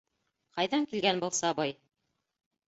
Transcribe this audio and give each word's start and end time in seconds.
Ҡайҙан 0.55 0.87
килгән 0.93 1.21
был 1.25 1.33
сабый? 1.41 1.77